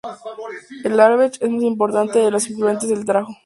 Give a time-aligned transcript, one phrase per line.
[0.83, 3.35] El Alberche es el más importante de los afluentes del Tajo.